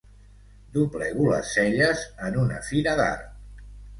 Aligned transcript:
Doblego 0.77 1.27
les 1.33 1.51
celles 1.57 2.03
en 2.29 2.39
una 2.47 2.57
fira 2.71 2.99
d'art. 3.03 3.63